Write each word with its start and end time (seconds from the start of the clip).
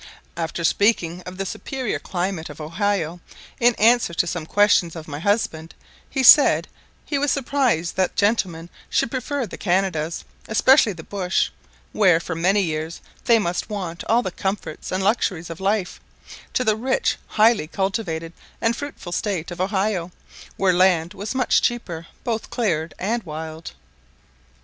After 0.35 0.63
speaking 0.63 1.21
of 1.27 1.37
the 1.37 1.45
superior 1.45 1.99
climate 1.99 2.49
of 2.49 2.59
Ohio, 2.59 3.19
in 3.59 3.75
answer 3.75 4.15
to 4.15 4.25
some 4.25 4.47
questions 4.47 4.95
of 4.95 5.07
my 5.07 5.19
husband, 5.19 5.75
he 6.09 6.23
said, 6.23 6.67
he 7.05 7.19
was 7.19 7.31
surprised 7.31 7.95
that 7.97 8.15
gentlemen 8.15 8.69
should 8.89 9.11
prefer 9.11 9.45
the 9.45 9.59
Canadas, 9.59 10.23
especially 10.47 10.93
the 10.93 11.03
bush, 11.03 11.51
where 11.93 12.19
for 12.19 12.33
many 12.33 12.63
years 12.63 12.99
they 13.25 13.37
must 13.37 13.69
want 13.69 14.03
all 14.05 14.23
the 14.23 14.31
comforts 14.31 14.91
and 14.91 15.03
luxuries 15.03 15.51
of 15.51 15.59
life, 15.59 16.01
to 16.55 16.63
the 16.63 16.75
rich, 16.75 17.17
highly 17.27 17.67
cultivated, 17.67 18.33
and 18.59 18.75
fruitful 18.75 19.11
state 19.11 19.51
of 19.51 19.61
Ohio, 19.61 20.11
where 20.57 20.73
land 20.73 21.13
was 21.13 21.35
much 21.35 21.61
cheaper, 21.61 22.07
both 22.23 22.49
cleared 22.49 22.95
and 22.97 23.21
wild. 23.21 23.73